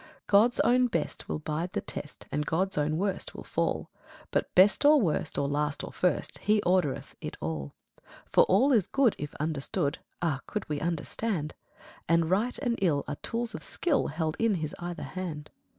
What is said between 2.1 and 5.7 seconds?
And God's own worst will fall; But, best or worst or